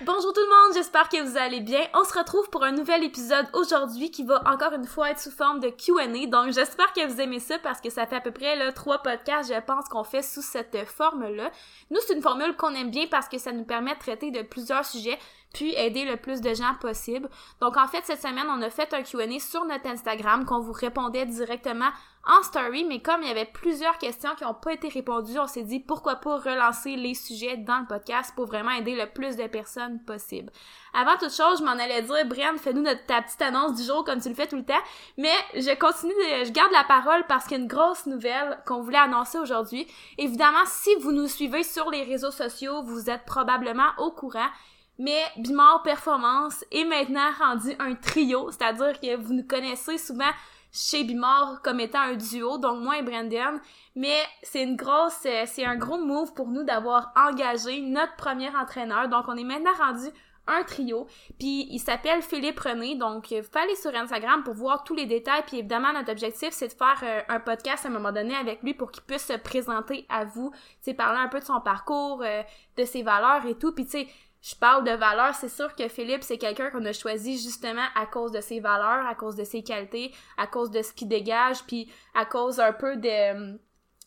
[0.00, 1.80] Bonjour tout le monde, j'espère que vous allez bien.
[1.92, 5.32] On se retrouve pour un nouvel épisode aujourd'hui qui va encore une fois être sous
[5.32, 6.26] forme de Q&A.
[6.26, 9.52] Donc j'espère que vous aimez ça parce que ça fait à peu près trois podcasts,
[9.52, 11.50] je pense, qu'on fait sous cette forme-là.
[11.90, 14.42] Nous, c'est une formule qu'on aime bien parce que ça nous permet de traiter de
[14.42, 15.18] plusieurs sujets
[15.52, 17.28] puis aider le plus de gens possible.
[17.60, 20.72] Donc en fait, cette semaine, on a fait un Q&A sur notre Instagram qu'on vous
[20.72, 21.90] répondait directement
[22.26, 25.46] en story, mais comme il y avait plusieurs questions qui n'ont pas été répondues, on
[25.46, 29.36] s'est dit pourquoi pas relancer les sujets dans le podcast pour vraiment aider le plus
[29.36, 30.52] de personnes possible.
[30.92, 34.04] Avant toute chose, je m'en allais dire, Brian, fais-nous notre ta petite annonce du jour
[34.04, 34.74] comme tu le fais tout le temps,
[35.16, 38.58] mais je continue, de, je garde la parole parce qu'il y a une grosse nouvelle
[38.66, 39.86] qu'on voulait annoncer aujourd'hui.
[40.18, 44.48] Évidemment, si vous nous suivez sur les réseaux sociaux, vous êtes probablement au courant
[44.98, 50.30] mais Bimor Performance est maintenant rendu un trio, c'est-à-dire que vous nous connaissez souvent
[50.72, 53.60] chez Bimor comme étant un duo, donc moi et Brandon,
[53.96, 58.54] mais c'est une grosse, euh, c'est un gros move pour nous d'avoir engagé notre premier
[58.54, 60.08] entraîneur, donc on est maintenant rendu
[60.46, 61.06] un trio,
[61.38, 64.94] puis il s'appelle Philippe René, donc euh, vous pouvez aller sur Instagram pour voir tous
[64.94, 68.12] les détails, puis évidemment notre objectif c'est de faire euh, un podcast à un moment
[68.12, 71.44] donné avec lui pour qu'il puisse se présenter à vous, sais, parler un peu de
[71.44, 72.22] son parcours,
[72.76, 74.08] de ses valeurs et tout, puis tu sais,
[74.40, 78.06] je parle de valeurs, c'est sûr que Philippe, c'est quelqu'un qu'on a choisi justement à
[78.06, 81.64] cause de ses valeurs, à cause de ses qualités, à cause de ce qu'il dégage,
[81.66, 83.58] puis à cause un peu de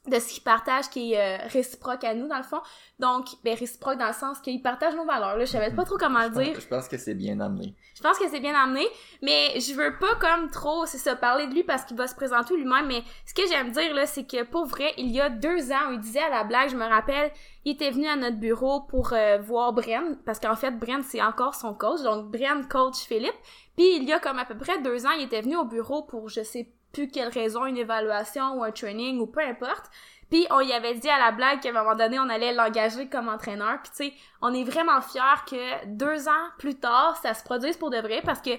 [0.08, 2.60] de ce qu'il partage qui est euh, réciproque à nous dans le fond.
[3.00, 5.98] Donc ben réciproque dans le sens qu'il partage nos valeurs là, je savais pas trop
[5.98, 6.60] comment le dire.
[6.60, 7.76] je pense que c'est bien amené.
[7.96, 8.84] Je pense que c'est bien amené,
[9.22, 12.16] mais je veux pas comme trop c'est ça parler de lui parce qu'il va se
[12.16, 15.30] présenter lui-même mais ce que j'aime dire là c'est que pour vrai, il y a
[15.30, 17.32] deux ans, il disait à la blague, je me rappelle,
[17.66, 21.22] il était venu à notre bureau pour euh, voir Bren parce qu'en fait Bren c'est
[21.22, 22.02] encore son coach.
[22.02, 23.36] Donc Bren coach Philippe.
[23.78, 26.02] Puis il y a comme à peu près deux ans, il était venu au bureau
[26.04, 29.90] pour je sais plus quelle raison, une évaluation ou un training ou peu importe.
[30.30, 33.10] Puis on y avait dit à la blague qu'à un moment donné, on allait l'engager
[33.10, 33.80] comme entraîneur.
[33.84, 37.76] Puis tu sais, on est vraiment fiers que deux ans plus tard, ça se produise
[37.76, 38.52] pour de vrai parce que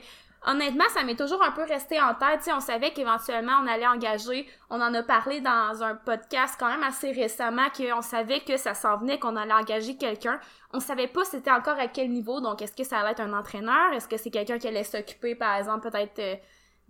[0.47, 2.41] honnêtement, ça m'est toujours un peu resté en tête.
[2.41, 4.47] Tu sais, on savait qu'éventuellement, on allait engager.
[4.69, 8.75] On en a parlé dans un podcast quand même assez récemment qu'on savait que ça
[8.75, 10.41] s'en venait, qu'on allait engager quelqu'un.
[10.75, 12.41] On savait pas c'était encore à quel niveau.
[12.43, 13.93] Donc, est-ce que ça allait être un entraîneur?
[13.95, 16.19] Est-ce que c'est quelqu'un qui allait s'occuper, par exemple, peut-être...
[16.19, 16.37] Euh,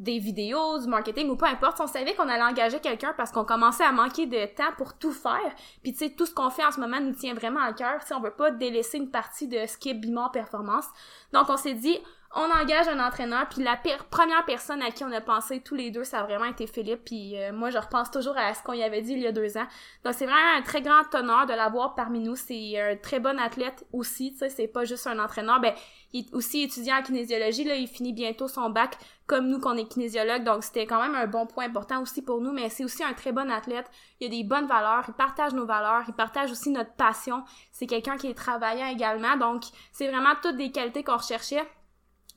[0.02, 3.44] des vidéos, du marketing ou peu importe, on savait qu'on allait engager quelqu'un parce qu'on
[3.44, 5.54] commençait à manquer de temps pour tout faire.
[5.82, 8.02] Puis tu sais, tout ce qu'on fait en ce moment nous tient vraiment à cœur.
[8.02, 10.86] Si on veut pas délaisser une partie de ce qui est Bimor Performance.
[11.32, 11.98] Donc on s'est dit,
[12.34, 13.78] on engage un entraîneur, puis la
[14.10, 17.04] première personne à qui on a pensé tous les deux, ça a vraiment été Philippe,
[17.04, 19.32] puis euh, moi je repense toujours à ce qu'on y avait dit il y a
[19.32, 19.66] deux ans.
[20.04, 23.38] Donc c'est vraiment un très grand honneur de l'avoir parmi nous, c'est un très bon
[23.38, 25.74] athlète aussi, tu sais, c'est pas juste un entraîneur, ben
[26.14, 29.76] il est aussi étudiant en kinésiologie, là, il finit bientôt son bac comme nous qu'on
[29.76, 32.84] est kinésiologue, donc c'était quand même un bon point important aussi pour nous, mais c'est
[32.84, 33.90] aussi un très bon athlète,
[34.20, 37.86] il a des bonnes valeurs, il partage nos valeurs, il partage aussi notre passion, c'est
[37.86, 41.66] quelqu'un qui est travaillant également, donc c'est vraiment toutes des qualités qu'on recherchait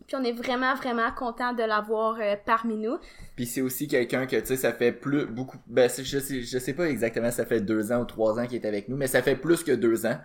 [0.07, 2.97] puis on est vraiment, vraiment content de l'avoir euh, parmi nous.
[3.35, 6.57] Puis c'est aussi quelqu'un que, tu sais, ça fait plus, beaucoup, ben, je sais, je
[6.59, 9.07] sais pas exactement ça fait deux ans ou trois ans qu'il est avec nous, mais
[9.07, 10.17] ça fait plus que deux ans.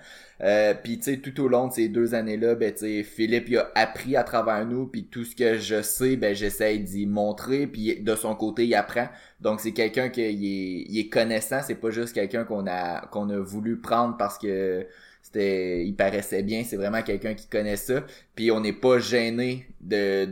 [0.43, 3.49] Euh, puis, tu sais, tout au long de ces deux années-là, ben, tu sais, Philippe,
[3.49, 7.07] il a appris à travers nous, puis tout ce que je sais, ben, j'essaie d'y
[7.07, 9.09] montrer, puis de son côté, il apprend.
[9.41, 13.31] Donc, c'est quelqu'un qui est, il est connaissant, c'est pas juste quelqu'un qu'on a, qu'on
[13.31, 14.87] a voulu prendre parce que
[15.35, 18.03] il paraissait bien c'est vraiment quelqu'un qui connaît ça.
[18.35, 20.25] Puis on n'est pas gêné de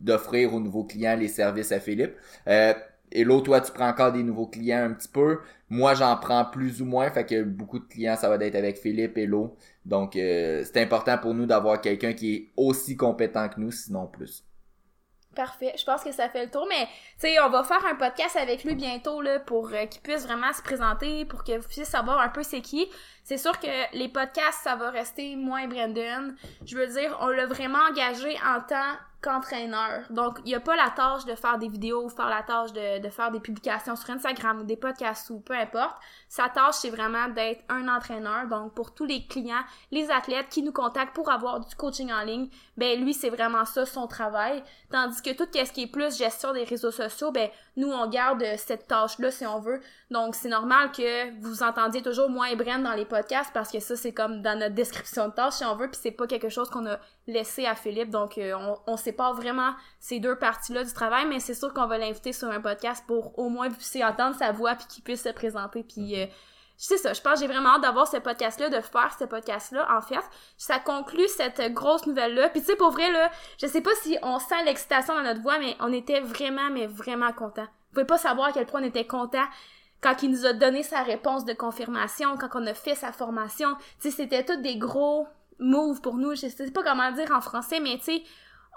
[0.00, 2.14] d'offrir aux nouveaux clients les services à Philippe.
[2.48, 2.74] Euh,
[3.10, 5.38] et l'autre toi tu prends encore des nouveaux clients un petit peu.
[5.68, 8.78] Moi j'en prends plus ou moins fait que beaucoup de clients ça va être avec
[8.78, 13.48] Philippe et l'eau donc euh, c'est important pour nous d'avoir quelqu'un qui est aussi compétent
[13.48, 14.44] que nous sinon plus.
[15.34, 15.72] Parfait.
[15.78, 16.84] Je pense que ça fait le tour, mais
[17.18, 20.24] tu sais, on va faire un podcast avec lui bientôt là pour euh, qu'il puisse
[20.24, 22.86] vraiment se présenter, pour que vous puissiez savoir un peu c'est qui.
[23.24, 26.34] C'est sûr que les podcasts, ça va rester moins Brandon.
[26.64, 30.02] Je veux dire, on l'a vraiment engagé en tant qu'entraîneur.
[30.10, 32.72] Donc, il n'y a pas la tâche de faire des vidéos ou faire la tâche
[32.72, 35.96] de, de faire des publications sur Instagram ou des podcasts ou peu importe.
[36.28, 38.48] Sa tâche, c'est vraiment d'être un entraîneur.
[38.48, 42.24] Donc, pour tous les clients, les athlètes qui nous contactent pour avoir du coaching en
[42.24, 44.62] ligne, ben lui, c'est vraiment ça son travail.
[44.90, 48.44] Tandis que tout ce qui est plus gestion des réseaux sociaux, ben nous, on garde
[48.56, 49.80] cette tâche-là si on veut.
[50.12, 53.80] Donc, c'est normal que vous entendiez toujours moi et Bren dans les podcasts parce que
[53.80, 56.50] ça, c'est comme dans notre description de tâche si on veut, puis c'est pas quelque
[56.50, 58.10] chose qu'on a laissé à Philippe.
[58.10, 61.86] Donc, euh, on, on sépare vraiment ces deux parties-là du travail, mais c'est sûr qu'on
[61.86, 65.02] va l'inviter sur un podcast pour au moins vous puissiez entendre sa voix puis qu'il
[65.02, 65.82] puisse se présenter.
[65.82, 66.26] Puis, euh,
[66.76, 69.88] c'est ça, je pense que j'ai vraiment hâte d'avoir ce podcast-là, de faire ce podcast-là,
[69.96, 70.20] en fait.
[70.58, 72.50] Ça conclut cette grosse nouvelle-là.
[72.50, 75.40] Puis tu sais, pour vrai, là, je sais pas si on sent l'excitation dans notre
[75.40, 77.62] voix, mais on était vraiment, mais vraiment contents.
[77.62, 79.46] Vous pouvez pas savoir à quel point on était contents
[80.02, 83.74] quand il nous a donné sa réponse de confirmation, quand on a fait sa formation.
[84.00, 85.26] Tu sais, c'était tous des gros
[85.58, 86.34] move pour nous.
[86.34, 88.22] Je sais pas comment dire en français, mais tu sais,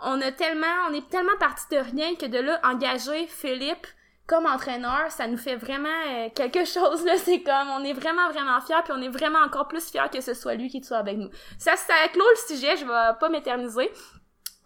[0.02, 3.88] on a tellement, on est tellement parti de rien que de là, engager Philippe
[4.28, 7.18] comme entraîneur, ça nous fait vraiment euh, quelque chose là.
[7.18, 10.22] C'est comme, on est vraiment vraiment fiers, puis on est vraiment encore plus fiers que
[10.22, 11.30] ce soit lui qui soit avec nous.
[11.60, 12.76] Ça, ça clôt le sujet.
[12.78, 13.92] Je vais pas m'éterniser.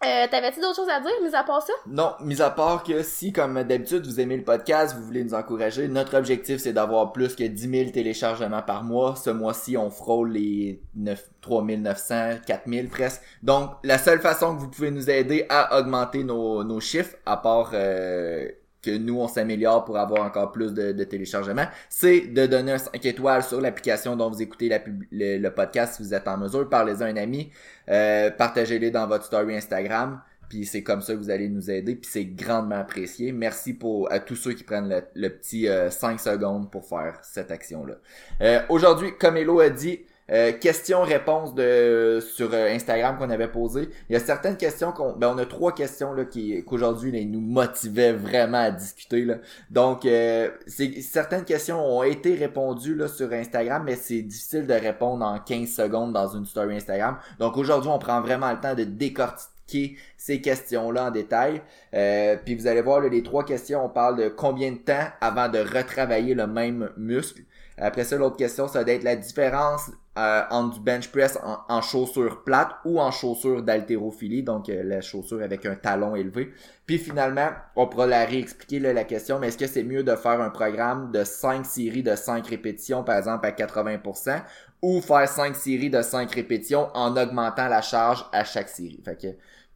[0.02, 1.74] Euh, T'avais-tu d'autres choses à dire, mis à part ça?
[1.86, 5.34] Non, mis à part que si, comme d'habitude, vous aimez le podcast, vous voulez nous
[5.34, 9.14] encourager, notre objectif, c'est d'avoir plus que 10 000 téléchargements par mois.
[9.16, 12.14] Ce mois-ci, on frôle les 9, 3900,
[12.46, 13.20] 4000 presque.
[13.42, 17.36] Donc, la seule façon que vous pouvez nous aider à augmenter nos, nos chiffres, à
[17.36, 17.72] part...
[17.74, 18.48] Euh,
[18.82, 23.04] que nous on s'améliore pour avoir encore plus de, téléchargements, c'est de donner un 5
[23.04, 24.70] étoiles sur l'application dont vous écoutez
[25.10, 26.68] le, podcast si vous êtes en mesure.
[26.68, 27.50] Parlez-en à un ami,
[27.88, 30.20] euh, partagez-les dans votre story Instagram.
[30.50, 31.94] Puis c'est comme ça que vous allez nous aider.
[31.94, 33.30] Puis c'est grandement apprécié.
[33.30, 37.52] Merci pour à tous ceux qui prennent le, petit 5 euh, secondes pour faire cette
[37.52, 37.94] action-là.
[38.42, 40.00] Euh, Aujourd'hui, comme Elo a dit,
[40.30, 43.88] euh, questions-réponses de sur euh, Instagram qu'on avait posées.
[44.08, 45.12] Il y a certaines questions qu'on.
[45.12, 49.24] Ben on a trois questions là qui qu'aujourd'hui ils nous motivaient vraiment à discuter.
[49.24, 49.36] Là.
[49.70, 54.74] Donc euh, c'est certaines questions ont été répondues là, sur Instagram, mais c'est difficile de
[54.74, 57.18] répondre en 15 secondes dans une story Instagram.
[57.38, 61.62] Donc aujourd'hui, on prend vraiment le temps de décortiquer ces questions-là en détail.
[61.94, 65.48] Euh, puis vous allez voir, les trois questions, on parle de combien de temps avant
[65.48, 67.42] de retravailler le même muscle.
[67.78, 71.80] Après ça, l'autre question, ça va être la différence euh, entre du bench press en,
[71.82, 76.52] chaussures plates ou en chaussures d'haltérophilie, donc euh, la chaussure avec un talon élevé.
[76.84, 80.40] Puis finalement, on pourra la réexpliquer la question, mais est-ce que c'est mieux de faire
[80.40, 84.42] un programme de 5 séries de 5 répétitions, par exemple à 80%,
[84.82, 89.00] ou faire 5 séries de 5 répétitions en augmentant la charge à chaque série?
[89.04, 89.28] Fait que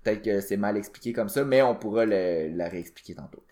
[0.02, 3.44] peut-être que c'est mal expliqué comme ça, mais on pourra la réexpliquer tantôt.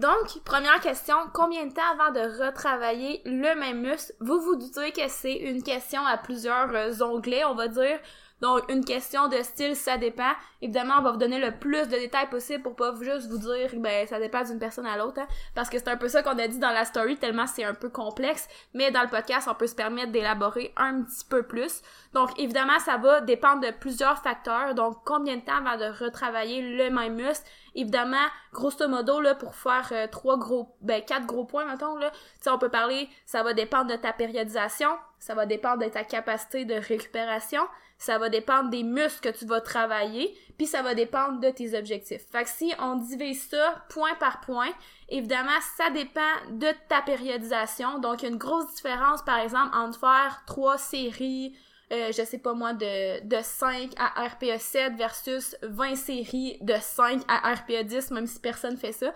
[0.00, 4.14] Donc, première question, combien de temps avant de retravailler le même muscle?
[4.20, 7.98] Vous vous doutez que c'est une question à plusieurs euh, onglets, on va dire.
[8.40, 10.32] Donc, une question de style, ça dépend.
[10.62, 13.68] Évidemment, on va vous donner le plus de détails possible pour pas juste vous dire,
[13.76, 16.38] ben, ça dépend d'une personne à l'autre, hein, parce que c'est un peu ça qu'on
[16.38, 18.48] a dit dans la story, tellement c'est un peu complexe.
[18.72, 21.82] Mais dans le podcast, on peut se permettre d'élaborer un petit peu plus.
[22.12, 24.74] Donc, évidemment, ça va dépendre de plusieurs facteurs.
[24.74, 27.46] Donc, combien de temps avant de retravailler le même muscle?
[27.76, 32.10] Évidemment, grosso modo, là, pour faire euh, trois gros, ben, quatre gros points, mettons, là,
[32.48, 34.90] on peut parler, ça va dépendre de ta périodisation,
[35.20, 37.62] ça va dépendre de ta capacité de récupération,
[37.96, 41.78] ça va dépendre des muscles que tu vas travailler, puis ça va dépendre de tes
[41.78, 42.22] objectifs.
[42.32, 44.70] Fait que si on divise ça point par point,
[45.10, 46.20] évidemment, ça dépend
[46.50, 47.98] de ta périodisation.
[47.98, 51.54] Donc, il y a une grosse différence, par exemple, entre faire trois séries,
[51.92, 56.74] euh, je sais pas moi, de, de 5 à RPE 7 versus 20 séries de
[56.80, 59.12] 5 à RPE 10, même si personne fait ça.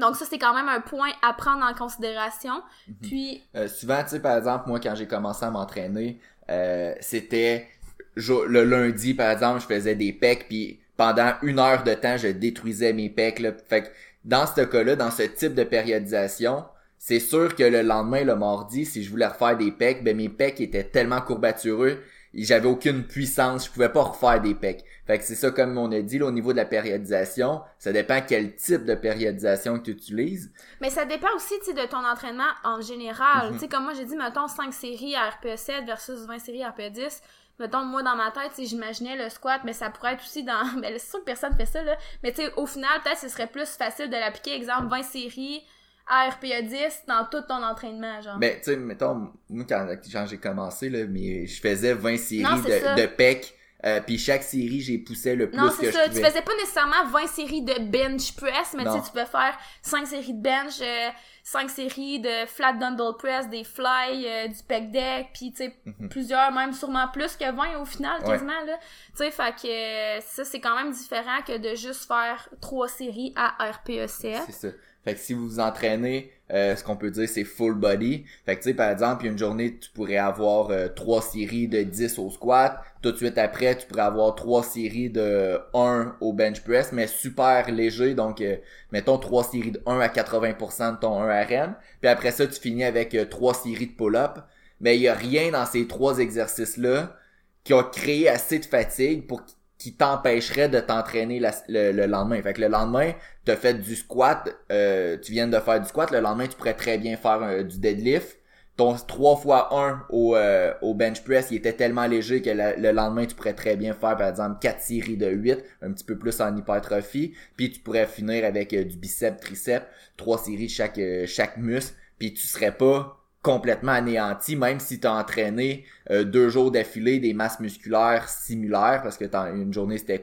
[0.00, 2.62] Donc ça, c'est quand même un point à prendre en considération.
[2.88, 2.94] Mhm.
[3.02, 3.42] Puis...
[3.56, 6.18] Euh, souvent, tu sais, par exemple, moi, quand j'ai commencé à m'entraîner,
[6.50, 7.68] euh, c'était
[8.14, 12.28] le lundi, par exemple, je faisais des pecs, puis pendant une heure de temps, je
[12.28, 13.38] détruisais mes pecs.
[13.38, 13.52] Là.
[13.68, 13.88] Fait que
[14.24, 16.64] dans ce cas-là, dans ce type de périodisation,
[17.04, 20.28] c'est sûr que le lendemain, le mardi, si je voulais refaire des pecs, ben mes
[20.28, 22.00] pecs étaient tellement courbatureux,
[22.32, 24.84] j'avais aucune puissance, je pouvais pas refaire des pecs.
[25.04, 27.90] Fait que c'est ça comme on a dit là, au niveau de la périodisation, ça
[27.90, 30.52] dépend quel type de périodisation que tu utilises.
[30.80, 33.48] Mais ça dépend aussi de ton entraînement en général.
[33.48, 33.54] Mhm.
[33.54, 36.70] Tu sais comme moi j'ai dit mettons 5 séries à RPE7 versus 20 séries à
[36.70, 37.20] RPE10.
[37.58, 40.64] Mettons, moi, dans ma tête, j'imaginais le squat, mais ça pourrait être aussi dans...
[40.80, 41.96] Mais c'est sûr que personne fait ça, là.
[42.22, 44.56] Mais tu sais, au final, peut-être ce serait plus facile de l'appliquer.
[44.56, 45.62] Exemple, 20 séries,
[46.08, 48.38] RPA 10 dans tout ton entraînement, genre.
[48.38, 49.86] Ben, tu sais, mettons, moi, quand,
[50.26, 53.54] j'ai commencé, là, mais je faisais 20 séries de, de PEC.
[53.84, 56.08] Euh, puis chaque série, j'ai poussé le plus non, que ça.
[56.08, 59.58] Tu faisais pas nécessairement 20 séries de bench press, mais tu sais, tu peux faire
[59.82, 61.08] 5 séries de bench, euh,
[61.42, 65.76] 5 séries de flat dumbbell press, des fly, euh, du pec deck, puis tu sais,
[65.84, 66.08] mhm.
[66.08, 68.78] plusieurs, même sûrement plus que 20 au final, quasiment, là.
[69.16, 72.86] Tu sais, fait que euh, ça, c'est quand même différent que de juste faire 3
[72.86, 74.42] séries à RPE 7.
[74.46, 74.68] C'est ça.
[75.04, 78.24] Fait que si vous vous entraînez, euh, ce qu'on peut dire, c'est full body.
[78.46, 81.82] Fait que tu sais, par exemple, une journée, tu pourrais avoir euh, trois séries de
[81.82, 82.78] 10 au squat.
[83.02, 87.06] Tout de suite après, tu pourrais avoir trois séries de 1 au bench press, mais
[87.08, 88.14] super léger.
[88.14, 88.56] Donc, euh,
[88.92, 91.74] mettons trois séries de 1 à 80% de ton 1 RM.
[92.00, 94.38] Puis après ça, tu finis avec trois séries de pull-up.
[94.80, 97.16] Mais il y a rien dans ces trois exercices-là
[97.64, 99.42] qui a créé assez de fatigue pour
[99.82, 102.40] qui t'empêcherait de t'entraîner le, lendemain.
[102.40, 103.12] Fait que le lendemain,
[103.44, 106.56] tu as fait du squat, euh, tu viens de faire du squat, le lendemain, tu
[106.56, 108.38] pourrais très bien faire euh, du deadlift.
[108.76, 112.92] Ton 3 fois 1 au, euh, au bench press, il était tellement léger que le
[112.92, 116.16] lendemain, tu pourrais très bien faire, par exemple, 4 séries de 8, un petit peu
[116.16, 117.34] plus en hypertrophie.
[117.56, 119.84] Puis tu pourrais finir avec du bicep, triceps,
[120.16, 121.96] 3 séries chaque, chaque muscle.
[122.18, 127.18] Puis tu serais pas complètement anéanti, même si tu as entraîné euh, deux jours d'affilée
[127.18, 130.22] des masses musculaires similaires, parce que une journée c'était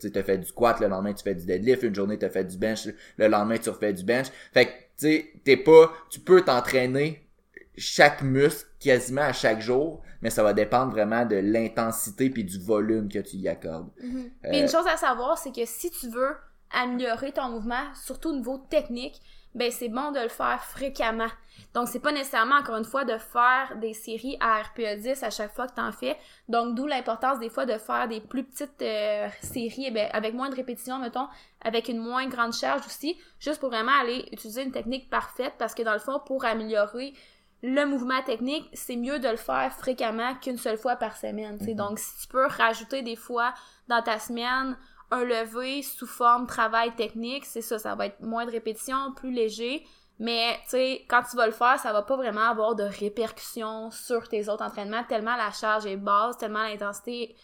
[0.00, 2.30] tu as fait du squat, le lendemain tu fais du deadlift, une journée tu as
[2.30, 4.26] fait du bench, le lendemain tu refais du bench.
[4.52, 5.92] Fait que tu sais, t'es pas.
[6.10, 7.28] Tu peux t'entraîner
[7.76, 12.58] chaque muscle quasiment à chaque jour, mais ça va dépendre vraiment de l'intensité puis du
[12.58, 13.90] volume que tu y accordes.
[14.02, 16.34] Mm une chose à savoir, c'est que si tu veux
[16.72, 19.20] améliorer ton mouvement, surtout au niveau technique,
[19.54, 21.28] ben c'est bon de le faire fréquemment.
[21.74, 25.30] Donc c'est pas nécessairement encore une fois de faire des séries à RPE 10 à
[25.30, 26.16] chaque fois que tu en fais.
[26.48, 30.34] Donc d'où l'importance des fois de faire des plus petites euh, séries eh ben, avec
[30.34, 31.28] moins de répétitions mettons,
[31.60, 35.74] avec une moins grande charge aussi, juste pour vraiment aller utiliser une technique parfaite parce
[35.74, 37.14] que dans le fond pour améliorer
[37.62, 41.58] le mouvement technique, c'est mieux de le faire fréquemment qu'une seule fois par semaine.
[41.60, 43.54] Mm Donc, si tu peux rajouter des fois
[43.86, 44.76] dans ta semaine
[45.12, 49.30] un lever sous forme travail technique, c'est ça, ça va être moins de répétitions, plus
[49.30, 49.84] léger.
[50.18, 53.90] Mais, tu sais, quand tu vas le faire, ça va pas vraiment avoir de répercussions
[53.90, 57.34] sur tes autres entraînements, tellement la charge est basse, tellement l'intensité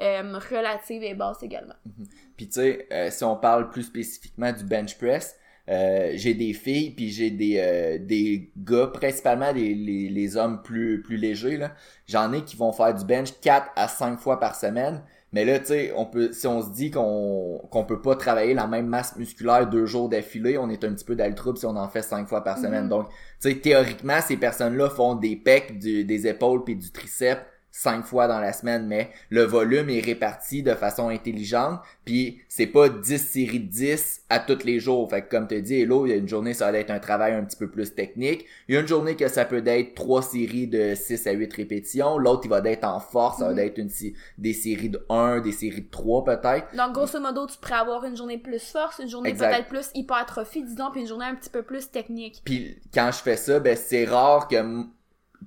[0.00, 1.74] euh, relative est basse également.
[1.84, 2.06] Mhm.
[2.36, 5.36] Puis, tu sais, euh, si on parle plus spécifiquement du bench press,
[5.68, 11.02] euh, j'ai des filles puis j'ai des des gars principalement les, les, les hommes plus
[11.02, 11.74] plus légers là
[12.06, 15.58] j'en ai qui vont faire du bench 4 à 5 fois par semaine mais là,
[15.58, 18.86] tu sais, on peut, si on se dit qu'on qu'on peut pas travailler la même
[18.86, 21.76] masse musculaire deux jours d'affilée, on est un petit peu dans le trouble si on
[21.76, 22.86] en fait cinq fois par semaine.
[22.86, 22.88] Mm-hmm.
[22.88, 27.42] Donc, tu sais, théoriquement, ces personnes-là font des pecs, des épaules puis du triceps
[27.78, 32.66] cinq fois dans la semaine, mais le volume est réparti de façon intelligente, puis c'est
[32.66, 35.08] pas 10 séries de 10 à tous les jours.
[35.08, 36.98] Fait que comme tu dis, Hello, il y a une journée, ça va être un
[36.98, 38.46] travail un petit peu plus technique.
[38.66, 41.54] Il y a une journée que ça peut être trois séries de 6 à 8
[41.54, 42.18] répétitions.
[42.18, 43.58] L'autre, il va être en force, ça va mhm.
[43.60, 43.90] être une,
[44.38, 46.74] des séries de 1, des séries de 3 peut-être.
[46.76, 50.64] Donc, grosso modo, tu pourrais avoir une journée plus force, une journée peut-être plus hypertrophie,
[50.64, 52.42] disons, puis une journée un petit peu plus technique.
[52.44, 54.56] Puis quand je fais ça, ben c'est rare que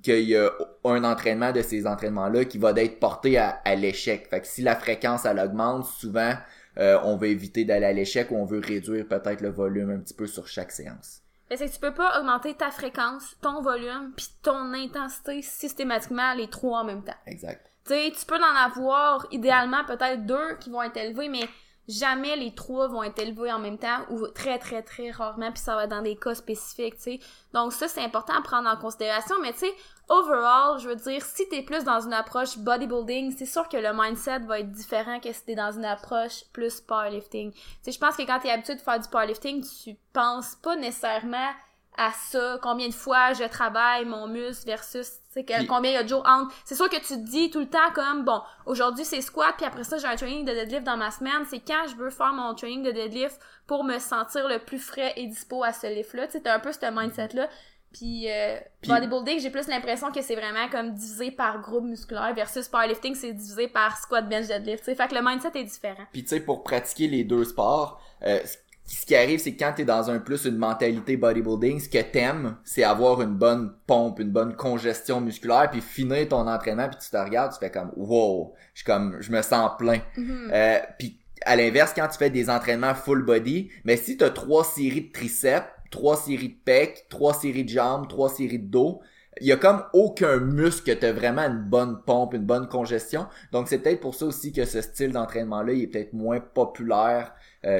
[0.02, 0.50] qu'il y a
[0.84, 4.28] un entraînement de ces entraînements-là qui va être porté à, l'échec.
[4.28, 6.32] Fait que si la fréquence elle augmente, souvent
[6.78, 9.98] euh, on va éviter d'aller à l'échec ou on veut réduire peut-être le volume un
[9.98, 11.20] petit peu sur chaque séance.
[11.50, 16.48] C'est que tu peux pas augmenter ta fréquence, ton volume, puis ton intensité systématiquement les
[16.48, 17.12] trois en même temps.
[17.26, 17.70] Exact.
[17.84, 21.46] Tu sais, tu peux en avoir idéalement peut-être deux qui vont être élevés, mais
[21.88, 25.60] jamais les trois vont être élevés en même temps ou très très très rarement puis
[25.60, 27.20] ça va être dans des cas spécifiques tu sais.
[27.52, 29.74] Donc ça c'est important à prendre en considération mais tu sais
[30.08, 33.92] overall je veux dire si t'es plus dans une approche bodybuilding c'est sûr que le
[33.92, 37.52] mindset va être différent que si t'es dans une approche plus powerlifting.
[37.52, 40.76] Tu sais je pense que quand t'es habitué de faire du powerlifting tu penses pas
[40.76, 41.50] nécessairement
[41.96, 46.02] à ça, combien de fois je travaille mon muscle versus c'est combien il y a
[46.02, 46.54] de jours entre.
[46.64, 49.66] C'est sûr que tu te dis tout le temps comme bon, aujourd'hui c'est squat puis
[49.66, 52.32] après ça j'ai un training de deadlift dans ma semaine, c'est quand je veux faire
[52.32, 56.14] mon training de deadlift pour me sentir le plus frais et dispo à ce lift
[56.14, 57.48] là, tu sais un peu ce mindset là.
[57.92, 62.66] Puis, euh, bodybuilding, j'ai plus l'impression que c'est vraiment comme divisé par groupe musculaire versus
[62.68, 64.84] powerlifting, c'est divisé par squat, bench, deadlift.
[64.84, 66.04] Fait que le mindset est différent.
[66.12, 68.40] Puis tu sais, pour pratiquer les deux sports, euh,
[68.84, 72.02] ce qui arrive, c'est que quand t'es dans un plus une mentalité bodybuilding, ce que
[72.02, 76.98] t'aimes, c'est avoir une bonne pompe, une bonne congestion musculaire, puis finir ton entraînement, puis
[77.02, 80.00] tu te regardes, tu fais comme wow, je comme je me sens plein.
[80.16, 80.50] Mm-hmm.
[80.52, 84.64] euh, puis à l'inverse, quand tu fais des entraînements full body, mais si t'as trois
[84.64, 89.00] séries de triceps, trois séries de pecs, trois séries de jambes, trois séries de dos,
[89.40, 93.26] il y a comme aucun muscle que t'as vraiment une bonne pompe, une bonne congestion.
[93.50, 97.32] Donc c'est peut-être pour ça aussi que ce style d'entraînement-là, il est peut-être moins populaire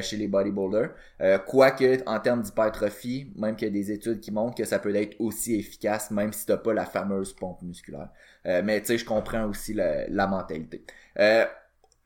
[0.02, 0.90] chez les bodybuilders.
[1.20, 4.78] Euh, quoique, en termes d'hypertrophie, même qu'il y a des études qui montrent que ça
[4.78, 8.08] peut être aussi efficace, même si t'as pas la fameuse pompe musculaire.
[8.46, 10.84] Euh, mais tu sais, je comprends aussi la, la mentalité.
[11.18, 11.44] Euh,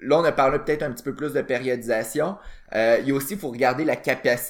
[0.00, 2.36] là, on a parlé peut-être un petit peu plus de périodisation.
[2.74, 3.96] Euh, il y a aussi, il faut regarder la,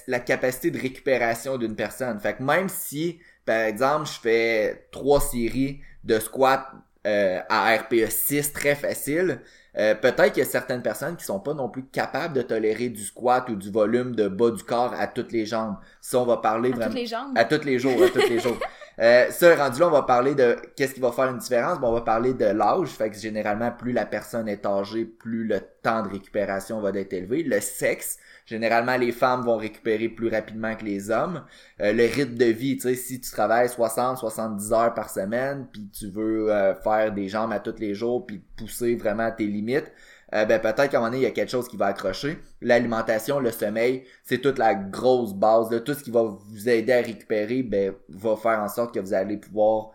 [0.07, 2.19] la capacité de récupération d'une personne.
[2.21, 6.67] Fait que même si, par exemple, je fais trois séries de squat
[7.07, 9.41] euh, à RPE 6 très facile,
[9.79, 12.89] euh, peut-être qu'il y a certaines personnes qui sont pas non plus capables de tolérer
[12.89, 15.77] du squat ou du volume de bas du corps à toutes les jambes.
[16.01, 16.91] Si on va parler à vraiment...
[16.91, 17.33] Toutes les jambes?
[17.37, 18.59] À toutes les jours, à toutes les jours.
[18.99, 21.79] Euh, ça, rendu là, on va parler de qu'est-ce qui va faire une différence.
[21.79, 22.89] Bon, on va parler de l'âge.
[22.89, 27.13] Fait que généralement, plus la personne est âgée, plus le temps de récupération va être
[27.13, 27.43] élevé.
[27.43, 31.45] Le sexe, Généralement, les femmes vont récupérer plus rapidement que les hommes.
[31.81, 35.67] Euh, le rythme de vie, tu sais, si tu travailles 60, 70 heures par semaine,
[35.73, 39.33] puis tu veux euh, faire des jambes à tous les jours, puis pousser vraiment à
[39.33, 39.93] tes limites,
[40.35, 42.39] euh, ben peut-être qu'à un moment donné, il y a quelque chose qui va accrocher.
[42.61, 45.69] L'alimentation, le sommeil, c'est toute la grosse base.
[45.69, 49.01] de Tout ce qui va vous aider à récupérer, ben, va faire en sorte que
[49.01, 49.91] vous allez pouvoir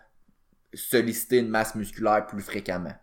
[0.73, 2.93] solliciter une masse musculaire plus fréquemment.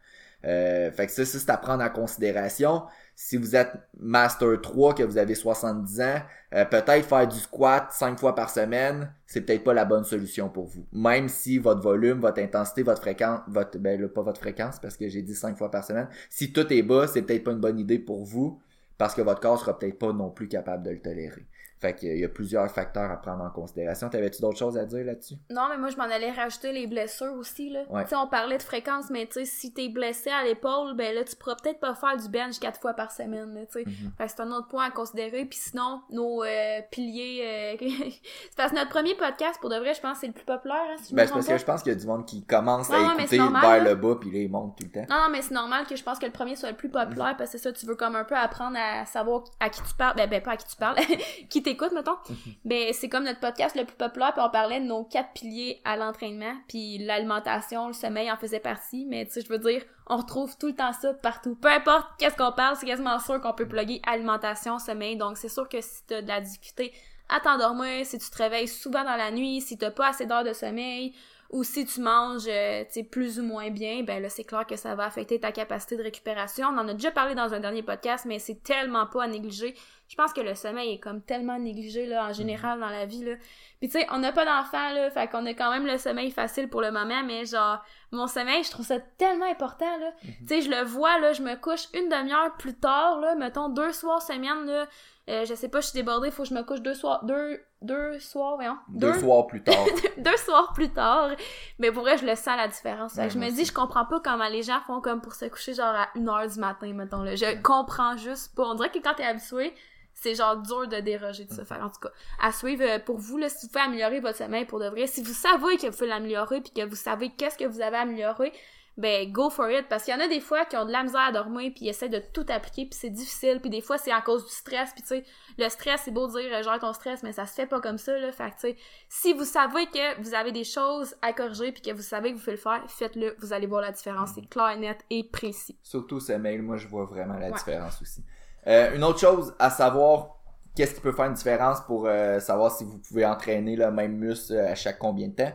[0.44, 2.84] Euh, fait que ça, ça c'est à prendre en considération.
[3.20, 6.20] Si vous êtes Master 3, que vous avez 70 ans,
[6.54, 10.48] euh, peut-être faire du squat 5 fois par semaine, c'est peut-être pas la bonne solution
[10.48, 10.86] pour vous.
[10.92, 14.96] Même si votre volume, votre intensité, votre fréquence, votre, ben là, pas votre fréquence parce
[14.96, 17.58] que j'ai dit 5 fois par semaine, si tout est bas, c'est peut-être pas une
[17.58, 18.60] bonne idée pour vous
[18.98, 21.44] parce que votre corps sera peut-être pas non plus capable de le tolérer.
[21.80, 24.08] Fait qu'il y a plusieurs facteurs à prendre en considération.
[24.08, 25.34] T'avais-tu d'autres choses à dire là-dessus?
[25.50, 27.82] Non, mais moi, je m'en allais rajouter les blessures aussi, là.
[27.88, 28.02] Ouais.
[28.04, 31.14] Tu sais, on parlait de fréquence, mais tu sais, si t'es blessé à l'épaule, ben
[31.14, 33.84] là, tu pourras peut-être pas faire du bench quatre fois par semaine, là, tu sais.
[33.86, 34.12] Mhm.
[34.18, 35.44] Fait que c'est un autre point à considérer.
[35.44, 37.76] Puis sinon, nos euh, piliers...
[37.80, 40.32] euh, c'est parce que notre premier podcast, pour de vrai, je pense que c'est le
[40.32, 41.52] plus populaire, hein, si je Ben, me parce pas.
[41.52, 43.90] que je pense qu'il y a du monde qui commence à écouter normal, vers là.
[43.90, 45.06] le bas puis là, ils montent tout le temps.
[45.14, 47.36] Non, non, mais c'est normal que je pense que le premier soit le plus populaire
[47.38, 49.94] parce que c'est ça, tu veux comme un peu apprendre à savoir à qui tu
[49.94, 50.16] parles.
[50.16, 50.96] Ben, ben pas à qui tu parles,
[51.48, 52.16] qui t'écoute, mettons.
[52.64, 55.80] ben, c'est comme notre podcast le plus populaire, puis on parlait de nos quatre piliers
[55.84, 59.82] à l'entraînement, puis l'alimentation, le sommeil en faisait partie, mais tu sais, je veux dire,
[60.06, 61.56] on retrouve tout le temps ça partout.
[61.56, 65.48] Peu importe qu'est-ce qu'on parle, c'est quasiment sûr qu'on peut plugger alimentation, sommeil, donc c'est
[65.48, 66.92] sûr que si t'as de la difficulté
[67.28, 70.44] à t'endormir, si tu te réveilles souvent dans la nuit, si t'as pas assez d'heures
[70.44, 71.14] de sommeil,
[71.50, 74.94] ou si tu manges euh, plus ou moins bien, ben là c'est clair que ça
[74.94, 76.68] va affecter ta capacité de récupération.
[76.68, 79.74] On en a déjà parlé dans un dernier podcast, mais c'est tellement pas à négliger.
[80.08, 83.24] Je pense que le sommeil est comme tellement négligé là en général dans la vie
[83.24, 83.34] là.
[83.78, 86.30] Puis tu sais, on n'a pas d'enfants là, fait qu'on a quand même le sommeil
[86.30, 90.12] facile pour le moment, mais genre mon sommeil, je trouve ça tellement important là.
[90.22, 93.68] Tu sais, je le vois là, je me couche une demi-heure plus tard là, mettons
[93.68, 94.86] deux soirs semaine là.
[95.28, 97.60] Euh, je sais pas, je suis débordée, faut que je me couche deux soirs, deux,
[97.82, 98.78] deux soirs, voyons.
[98.88, 99.84] Deux soirs plus tard.
[100.16, 101.32] deux soirs plus tard.
[101.78, 103.12] Mais pour vrai, je le sens la différence.
[103.12, 105.34] Fait que Ouais, je me dis, je comprends pas comment les gens font comme pour
[105.34, 107.34] se coucher genre à 1h du matin, mettons là.
[107.34, 108.62] Je comprends juste pas.
[108.64, 109.74] On dirait que quand t'es habitué,
[110.20, 111.64] c'est genre dur de déroger de ça.
[111.64, 112.10] Fait en tout cas,
[112.40, 115.06] à suivre euh, pour vous, là, si vous pouvez améliorer votre sommeil pour de vrai,
[115.06, 117.96] si vous savez que vous pouvez l'améliorer puis que vous savez qu'est-ce que vous avez
[117.98, 118.52] amélioré,
[118.96, 119.86] ben go for it.
[119.88, 121.84] Parce qu'il y en a des fois qui ont de la misère à dormir puis
[121.84, 124.50] ils essaient de tout appliquer puis c'est difficile puis des fois c'est à cause du
[124.50, 125.24] stress puis tu sais
[125.56, 127.80] le stress c'est beau de dire euh, gère ton stress mais ça se fait pas
[127.80, 128.32] comme ça là.
[128.32, 128.76] Fait que tu sais
[129.08, 132.38] si vous savez que vous avez des choses à corriger puis que vous savez que
[132.38, 133.36] vous pouvez le faire faites-le.
[133.38, 134.30] Vous allez voir la différence.
[134.34, 135.78] C'est clair net et précis.
[135.84, 137.52] Surtout au sommeil, moi je vois vraiment la Ouais.
[137.52, 138.24] différence aussi.
[138.68, 140.36] Euh, une autre chose à savoir,
[140.76, 144.16] qu'est-ce qui peut faire une différence pour euh, savoir si vous pouvez entraîner le même
[144.16, 145.52] muscle euh, à chaque combien de temps?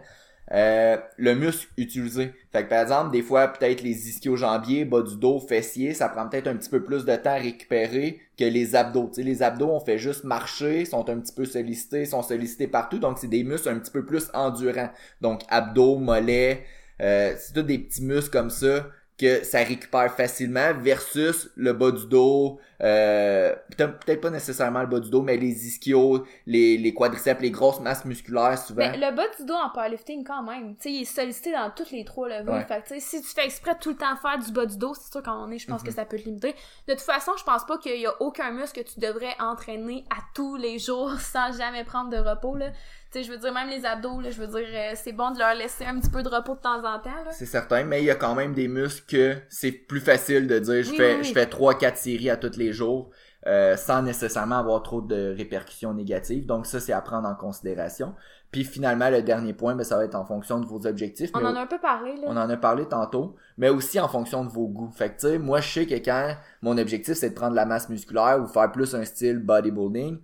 [0.51, 2.33] Euh, le muscle utilisé.
[2.51, 6.27] Fait que par exemple, des fois, peut-être les ischio-jambiers, bas du dos, fessiers, ça prend
[6.27, 9.11] peut-être un petit peu plus de temps à récupérer que les abdos.
[9.17, 13.19] Les abdos, on fait juste marcher, sont un petit peu sollicités, sont sollicités partout, donc
[13.19, 14.89] c'est des muscles un petit peu plus endurants.
[15.21, 16.65] Donc abdos, mollets,
[17.01, 21.91] euh, c'est tous des petits muscles comme ça que ça récupère facilement versus le bas
[21.91, 26.93] du dos, euh, peut-être pas nécessairement le bas du dos, mais les ischios, les, les
[26.93, 28.89] quadriceps, les grosses masses musculaires souvent.
[28.91, 31.71] Mais le bas du dos en powerlifting, quand même, tu sais, il est sollicité dans
[31.71, 32.51] toutes les trois levées.
[32.51, 32.65] Ouais.
[32.65, 34.93] Fait que, si tu fais exprès de tout le temps faire du bas du dos,
[34.93, 35.87] c'est sûr moment donné, je pense Mhm.
[35.87, 36.53] que ça peut te limiter.
[36.87, 40.03] De toute façon, je pense pas qu'il y a aucun muscle que tu devrais entraîner
[40.11, 42.71] à tous les jours sans jamais prendre de repos, là.
[43.11, 45.29] Tu sais, je veux dire, même les abdos, là, je veux dire, euh, c'est bon
[45.29, 47.11] de leur laisser un petit peu de repos de temps en temps.
[47.29, 50.57] C'est certain, mais il y a quand même des muscles que c'est plus facile de
[50.57, 51.23] dire je Oui, fais oui, oui.
[51.23, 53.11] je fais 3 4 séries à tous les jours
[53.45, 56.45] euh, sans nécessairement avoir trop de répercussions négatives.
[56.45, 58.13] Donc ça c'est à prendre en considération.
[58.51, 61.29] Puis finalement le dernier point ben, ça va être en fonction de vos objectifs.
[61.33, 62.21] On mais en a un peu parlé, là.
[62.27, 64.91] On en a parlé tantôt, mais aussi en fonction de vos goûts.
[64.91, 67.57] Fait que tu sais, moi je sais que quand mon objectif c'est de prendre de
[67.57, 70.19] la masse musculaire ou faire plus un style bodybuilding,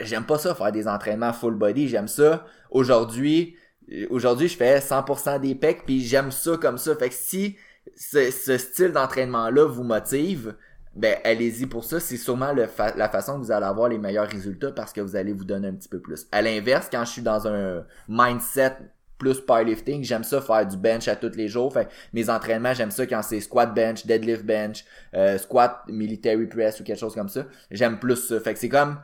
[0.00, 2.46] j'aime pas ça faire des entraînements full body, j'aime ça.
[2.70, 3.56] Aujourd'hui,
[4.08, 6.96] aujourd'hui je fais 100% des pecs puis j'aime ça comme ça.
[6.96, 7.56] Fait que si
[7.94, 10.54] ce, ce style d'entraînement là vous motive,
[10.96, 13.98] ben allez-y pour ça, c'est sûrement le fa- la façon que vous allez avoir les
[13.98, 16.26] meilleurs résultats parce que vous allez vous donner un petit peu plus.
[16.32, 18.76] À l'inverse, quand je suis dans un mindset
[19.18, 21.72] plus powerlifting, j'aime ça faire du bench à tous les jours.
[21.72, 26.80] Fait mes entraînements, j'aime ça quand c'est squat bench, deadlift bench, euh, squat military press
[26.80, 27.46] ou quelque chose comme ça.
[27.70, 28.40] J'aime plus ça.
[28.40, 28.98] Fait que c'est comme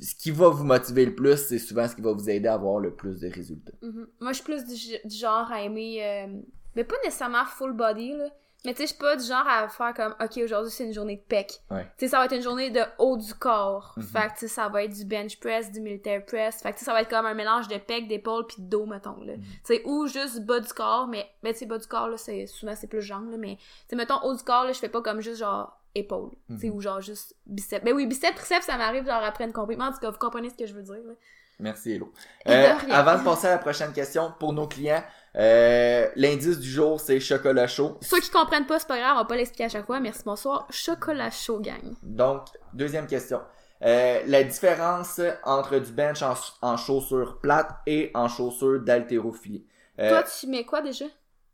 [0.00, 2.54] ce qui va vous motiver le plus, c'est souvent ce qui va vous aider à
[2.54, 3.72] avoir le plus de résultats.
[3.82, 4.06] Mhm.
[4.20, 6.40] Moi, je suis plus du, du genre à aimer, euh,
[6.76, 8.28] mais pas nécessairement full body, là.
[8.64, 10.92] Mais tu sais, je suis pas du genre à faire comme, ok, aujourd'hui c'est une
[10.92, 11.60] journée de pec.
[11.70, 11.84] Ouais.
[11.96, 13.94] Tu sais, ça va être une journée de haut du corps.
[13.96, 14.02] Mhm.
[14.02, 16.60] Fait que tu sais, ça va être du bench press, du military press.
[16.62, 18.68] Fait que tu sais, ça va être comme un mélange de pec, d'épaule puis de
[18.68, 19.32] dos, mettons, là.
[19.36, 19.42] Mhm.
[19.42, 22.18] Tu sais, ou juste bas du corps, mais, mais tu sais, bas du corps, là,
[22.18, 24.78] c'est, souvent c'est plus jambes, là, mais tu sais, mettons, haut du corps, là, je
[24.78, 26.30] fais pas comme juste genre épaule.
[26.50, 26.74] Tu sais, Mhm.
[26.76, 27.82] ou genre juste biceps.
[27.82, 29.88] Ben oui, biceps, triceps, ça m'arrive genre après une compétition.
[29.88, 31.14] En tout cas, vous comprenez ce que je veux dire, là.
[31.58, 32.12] Merci Hello.
[32.48, 35.02] Euh, avant de passer à la prochaine question, pour nos clients,
[35.36, 37.98] euh, l'indice du jour, c'est chocolat chaud.
[38.00, 40.00] Ceux qui comprennent pas, c'est pas grave, on va pas l'expliquer à chaque fois.
[40.00, 40.66] Merci, bonsoir.
[40.70, 41.94] Chocolat chaud, gang.
[42.02, 43.40] Donc, deuxième question.
[43.82, 49.64] Euh, la différence entre du bench en, en chaussures plates et en chaussures d'haltérophilie.
[49.98, 51.06] Euh, Toi, tu mets quoi déjà?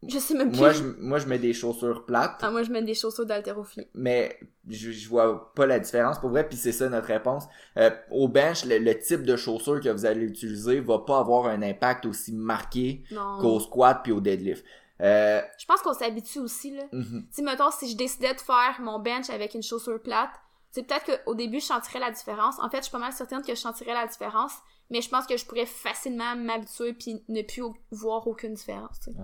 [0.06, 0.58] Je sais même plus.
[0.60, 2.38] Moi, je, moi, je mets des chaussures plates.
[2.42, 3.86] Ah, moi, je mets des chaussures d'haltérophilie.
[3.94, 7.44] mais je, je vois pas la différence pour vrai puis c'est ça notre réponse
[7.78, 11.46] Euh, au bench le, le type de chaussures que vous allez utiliser va pas avoir
[11.46, 13.04] un impact aussi marqué
[13.40, 14.64] qu'au squat puis au deadlift
[15.00, 16.84] euh, Je pense qu'on s'habitue aussi, là.
[16.92, 20.30] Tu sais, mettons, si je décidais de faire mon bench avec une chaussure plate,
[20.72, 22.56] c'est peut-être qu'au début, je sentirais la différence.
[22.60, 24.52] En fait, je suis pas mal certaine que je sentirais la différence,
[24.90, 29.10] mais je pense que je pourrais facilement m'habituer puis ne plus voir aucune différence, tu
[29.12, 29.16] sais.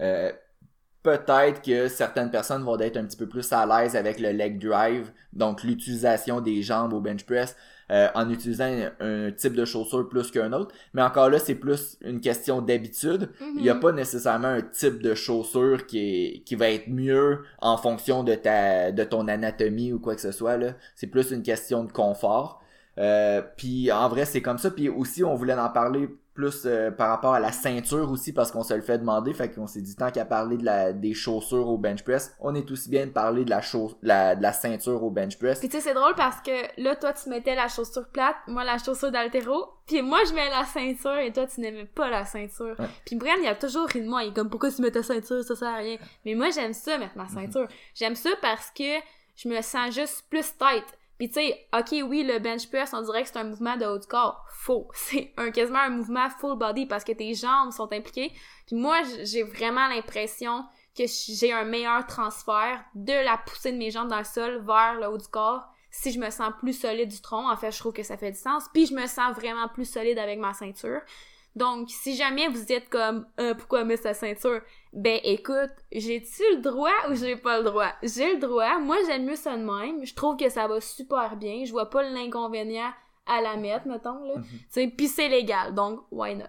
[0.00, 0.32] Euh,
[1.02, 4.58] peut-être que certaines personnes vont être un petit peu plus à l'aise avec le leg
[4.58, 7.54] drive, donc l'utilisation des jambes au bench press,
[7.92, 10.74] euh, en utilisant un, un type de chaussure plus qu'un autre.
[10.92, 13.30] Mais encore là, c'est plus une question d'habitude.
[13.56, 13.80] Il n'y a Mhm.
[13.80, 18.34] pas nécessairement un type de chaussure qui, est, qui va être mieux en fonction de
[18.34, 20.58] ta de ton anatomie ou quoi que ce soit.
[20.96, 22.60] C'est plus une question de confort.
[22.98, 24.72] Euh, puis en vrai, c'est comme ça.
[24.72, 28.52] Puis aussi, on voulait en parler plus euh, par rapport à la ceinture aussi parce
[28.52, 29.34] qu'on se le fait demander.
[29.34, 32.54] Fait qu'on s'est dit tant qu'à parler de la, des chaussures au bench press, on
[32.54, 33.62] est aussi bien de parler de la,
[34.02, 35.58] la, de la ceinture au bench press.
[35.58, 38.62] Puis tu sais, c'est drôle parce que là, toi, tu mettais la chaussure plate, moi,
[38.62, 42.24] la chaussure d'altéro, puis moi, je mets la ceinture et toi, tu n'aimais pas la
[42.24, 42.76] ceinture.
[42.78, 42.86] Ouais.
[43.04, 44.22] Puis Brian, il a toujours ri de moi.
[44.24, 45.96] Il est comme, pourquoi tu mets ta ceinture, ça sert à rien.
[46.24, 47.66] Mais moi, j'aime ça, mettre ma ceinture.
[47.94, 49.00] J'aime ça parce que
[49.36, 50.84] je me sens juste plus tight.
[51.18, 53.86] Puis tu sais, ok, oui, le bench press, on dirait que c'est un mouvement de
[53.86, 54.44] haut du corps.
[54.50, 54.88] Faux.
[54.94, 58.32] C'est un, quasiment un mouvement full body parce que tes jambes sont impliquées.
[58.66, 60.64] Puis moi, j'ai vraiment l'impression
[60.96, 64.94] que j'ai un meilleur transfert de la poussée de mes jambes dans le sol vers
[65.00, 67.50] le haut du corps si je me sens plus solide du tronc.
[67.50, 68.64] En fait, je trouve que ça fait du sens.
[68.72, 71.00] Puis je me sens vraiment plus solide avec ma ceinture.
[71.54, 74.60] Donc, si jamais vous êtes comme euh, pourquoi mettre sa ceinture?
[74.96, 77.92] Ben écoute, j'ai-tu le droit ou j'ai pas le droit?
[78.02, 78.78] J'ai le droit.
[78.78, 80.06] Moi, j'aime mieux ça de même.
[80.06, 81.64] Je trouve que ça va super bien.
[81.66, 82.90] Je vois pas l'inconvénient
[83.26, 84.36] à la mettre, mettons, là.
[84.36, 84.44] Mhm.
[84.44, 86.46] Tu sais, puis c'est légal, donc why not?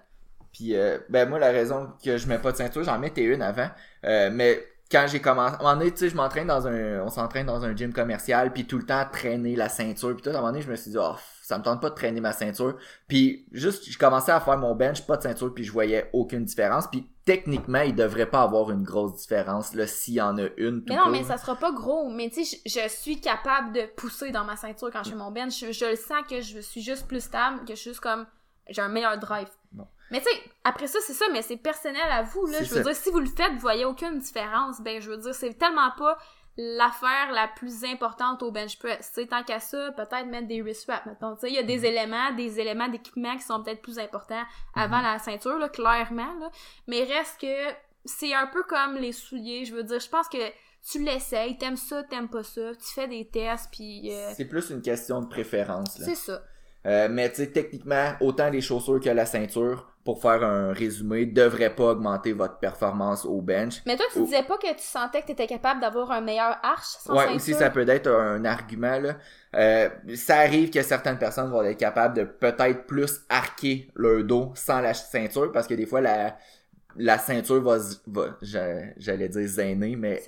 [0.54, 3.42] Puis euh, ben moi la raison que je mets pas de ceinture, j'en mettais une
[3.42, 3.70] avant,
[4.06, 7.02] euh, mais quand j'ai commencé, à un moment donné, tu sais, je m'entraîne dans un,
[7.02, 10.30] on s'entraîne dans un gym commercial, puis tout le temps traîner la ceinture, puis tout,
[10.30, 11.16] à un moment donné, je me suis dit, oh,
[11.48, 12.76] ça me tente pas de traîner ma ceinture,
[13.08, 16.44] puis juste, je commençais à faire mon bench, pas de ceinture, puis je voyais aucune
[16.44, 20.48] différence, puis techniquement, il devrait pas avoir une grosse différence, là, s'il y en a
[20.58, 20.84] une.
[20.90, 21.12] Mais non, court.
[21.12, 22.10] mais ça sera pas gros.
[22.10, 25.16] Mais tu sais, je, je suis capable de pousser dans ma ceinture quand je fais
[25.16, 25.58] mon bench.
[25.58, 28.26] Je, je le sens que je suis juste plus stable, que je suis juste comme
[28.70, 29.48] j'ai un meilleur drive.
[29.72, 29.88] Bon.
[30.12, 32.64] Mais tu sais, après ça, c'est ça, mais c'est personnel à vous, là.
[32.64, 32.84] Je veux ça.
[32.84, 35.92] dire, si vous le faites, vous voyez aucune différence, ben je veux dire, c'est tellement
[35.98, 36.18] pas
[36.58, 39.12] l'affaire la plus importante au bench press.
[39.14, 41.36] Tu sais, tant qu'à ça, peut-être mettre des wrist wraps, mettons.
[41.44, 44.44] Il y a des éléments, des éléments d'équipement qui sont peut-être plus importants
[44.76, 46.50] avant la ceinture, là, clairement, là.
[46.88, 47.74] Mais reste que
[48.06, 50.38] c'est un peu comme les souliers, je veux dire, je pense que
[50.90, 54.70] tu l'essayes, t'aimes ça, t'aimes pas ça, tu fais des tests, puis euh, C'est plus
[54.70, 56.06] une question de préférence, là.
[56.06, 56.42] c'est ça.
[56.88, 61.26] Euh, mais tu sais, techniquement, autant les chaussures que la ceinture, pour faire un résumé,
[61.26, 63.82] devraient pas augmenter votre performance au bench.
[63.86, 66.86] Mais toi, tu disais pas que tu sentais que t'étais capable d'avoir un meilleur arche
[67.04, 67.36] sans Ouais, ceinture?
[67.36, 69.18] aussi ça peut être un argument là.
[69.56, 74.52] Euh, ça arrive que certaines personnes vont être capables de peut-être plus arquer leur dos
[74.56, 76.38] sans la ceinture parce que des fois la
[76.96, 80.22] la ceinture va, va j'a- j'allais dire gêner mais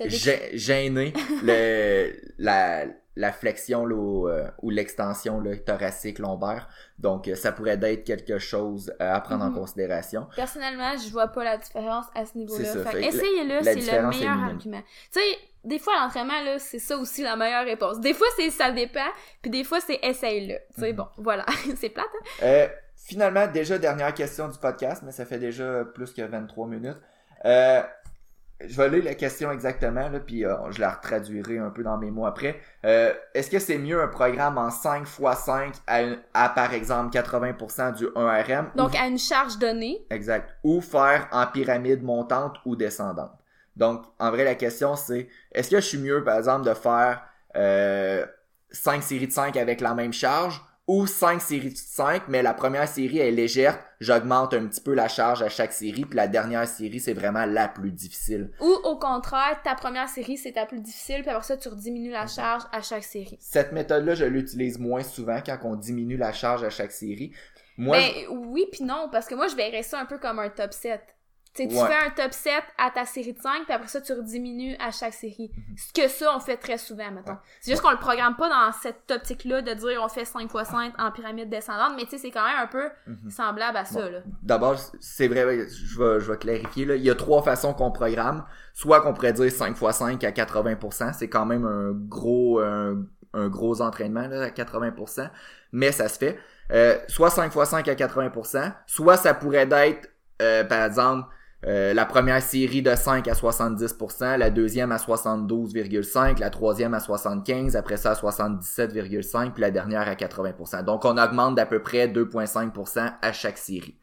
[0.54, 2.84] gêner le la
[3.16, 6.68] la flexion là, ou, euh, ou l'extension là, thoracique lombaire
[6.98, 9.54] donc euh, ça pourrait être quelque chose euh, à prendre en Mhm.
[9.58, 12.62] considération Personnellement, je vois pas la différence à ce niveau-là.
[12.98, 14.82] Essayez-le, c'est le meilleur argument.
[15.12, 18.00] Tu sais, des fois, l'entraînement, là, c'est ça aussi la meilleure réponse.
[18.00, 19.10] Des fois, c'est ça dépend,
[19.42, 20.54] puis des fois, c'est essaye-le.
[20.74, 20.96] Tu sais, Mhm.
[20.96, 21.44] bon, voilà.
[21.76, 22.26] c'est plate, hein?
[22.44, 26.96] Euh, finalement, déjà, dernière question du podcast, mais ça fait déjà plus que 23 minutes.
[28.66, 31.96] Je vais lire la question exactement, là, puis euh, je la retraduirai un peu dans
[31.96, 32.60] mes mots après.
[32.84, 35.74] Euh, Est-ce que c'est mieux un programme en 5 x 5
[36.34, 38.74] à, par exemple, 80% du 1RM?
[38.76, 40.54] Donc, ou, à une charge donnée, Exact.
[40.62, 43.32] Ou faire en pyramide montante ou descendante.
[43.76, 47.22] Donc, en vrai, la question, c'est est-ce que je suis mieux, par exemple, de faire
[47.56, 48.26] euh,
[48.70, 52.52] 5 séries de 5 avec la même charge ou 5 séries de 5, mais la
[52.52, 56.26] première série est légère, j'augmente un petit peu la charge à chaque série, puis la
[56.26, 58.50] dernière série, c'est vraiment la plus difficile.
[58.60, 62.10] ou au contraire, ta première série, c'est ta plus difficile, puis après ça, tu rediminues
[62.10, 63.38] la charge à chaque série.
[63.40, 67.30] Cette méthode-là, je l'utilise moins souvent quand on diminue la charge à chaque série.
[67.76, 70.48] Moi, Ben, oui puis non, parce que moi, je verrais ça un peu comme un
[70.48, 71.00] top 7.
[71.52, 71.88] Tu sais, tu Ouais.
[71.88, 74.92] fais un top 7 à ta série de 5, puis après ça, tu rediminues à
[74.92, 75.50] chaque série.
[75.56, 75.76] Mhm.
[75.76, 77.36] Ce que ça, on fait très souvent, mettons.
[77.60, 80.70] C'est juste qu'on le programme pas dans cette optique-là de dire on fait 5 x
[80.70, 83.30] 5 en pyramide descendante, mais tu sais, c'est quand même un peu Mhm.
[83.30, 84.20] semblable à ça, là.
[84.42, 86.84] D'abord, c'est vrai, je vais, je vais clarifier.
[86.84, 86.94] Là.
[86.94, 88.44] Il y a trois façons qu'on programme.
[88.72, 91.12] Soit qu'on pourrait dire 5 x 5 à 80%.
[91.12, 93.02] C'est quand même un gros, un,
[93.34, 95.28] un gros entraînement là, à 80%.
[95.72, 96.38] Mais ça se fait.
[96.72, 98.72] Euh, soit 5 x 5 à 80%.
[98.86, 100.08] Soit ça pourrait être,
[100.40, 101.26] euh, par exemple,
[101.66, 106.98] euh, la première série de 5 à 70%, la deuxième à 72,5%, la troisième à
[106.98, 110.84] 75%, après ça à 77,5%, puis la dernière à 80%.
[110.84, 113.96] Donc on augmente d'à peu près 2,5% à chaque série.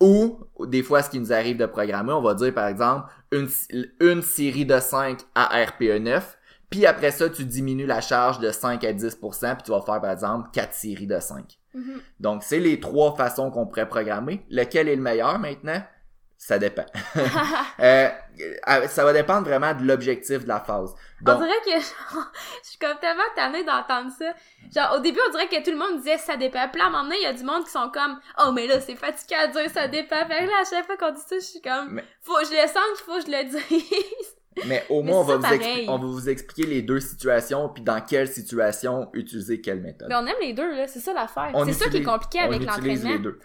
[0.00, 3.48] Ou, des fois, ce qui nous arrive de programmer, on va dire par exemple une,
[4.00, 6.38] une série de 5 à RPE 9,
[6.70, 10.00] puis après ça, tu diminues la charge de 5 à 10%, puis tu vas faire
[10.00, 11.58] par exemple 4 séries de 5.
[11.74, 12.00] Mhm.
[12.20, 14.44] Donc, c'est les trois façons qu'on pourrait programmer.
[14.48, 15.82] Lequel est le meilleur maintenant?
[16.42, 16.86] Ça dépend.
[17.80, 18.08] Euh,
[18.68, 20.94] euh, ça va dépendre vraiment de l'objectif de la phase.
[21.26, 22.30] On dirait que genre,
[22.62, 24.32] je suis comme tellement tannée d'entendre ça.
[24.74, 26.68] Genre, au début, on dirait que tout le monde disait ça dépend.
[26.68, 28.52] Puis là, à un moment donné, il y a du monde qui sont comme Oh,
[28.52, 30.26] mais là, c'est fatigué à dire ça dépend.
[30.26, 32.44] Fait que là, à chaque fois qu'on dit ça, je suis comme Mais- Faut que
[32.46, 34.34] je le sente, faut que je le dise.
[34.66, 35.86] Mais au Mais moins, on va, vous expli- pareil.
[35.88, 40.08] on va vous expliquer les deux situations, puis dans quelle situation utiliser quelle méthode.
[40.08, 40.86] mais on aime les deux, là.
[40.88, 41.50] C'est ça l'affaire.
[41.54, 43.10] On C'est ça qui est compliqué avec l'entraînement.
[43.10, 43.38] les deux.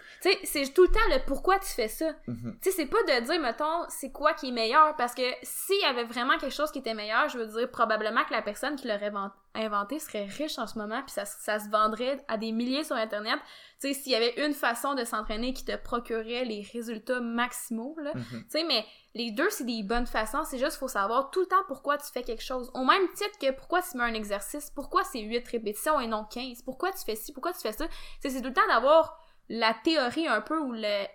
[0.44, 2.12] C'est tout le temps le pourquoi tu fais ça.
[2.26, 2.56] Mhm.
[2.60, 6.04] C'est pas de dire, mettons, c'est quoi qui est meilleur, parce que s'il y avait
[6.04, 9.10] vraiment quelque chose qui était meilleur, je veux dire, probablement que la personne qui l'aurait
[9.56, 12.84] invent- inventé serait riche en ce moment, puis ça, ça se vendrait à des milliers
[12.84, 13.38] sur Internet.
[13.80, 17.96] Tu sais, s'il y avait une façon de s'entraîner qui te procurait les résultats maximaux,
[18.02, 18.12] là.
[18.14, 18.24] Mhm.
[18.44, 21.46] Tu sais, mais les deux, c'est des bonnes façons, c'est juste, faut savoir tout le
[21.46, 22.70] temps pourquoi tu fais quelque chose.
[22.74, 26.24] Au même titre que pourquoi tu mets un exercice, pourquoi c'est 8 répétitions et non
[26.24, 27.86] 15, pourquoi tu fais ci, pourquoi tu fais ça?
[27.88, 31.08] Tu sais, c'est tout le temps d'avoir la théorie un peu ou la-